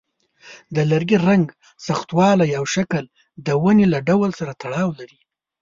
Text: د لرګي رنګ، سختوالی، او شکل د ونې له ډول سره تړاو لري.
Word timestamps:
د 0.75 0.77
لرګي 0.91 1.17
رنګ، 1.27 1.45
سختوالی، 1.87 2.49
او 2.59 2.63
شکل 2.75 3.03
د 3.45 3.47
ونې 3.61 3.85
له 3.93 3.99
ډول 4.09 4.31
سره 4.39 4.51
تړاو 4.61 4.89
لري. 4.99 5.19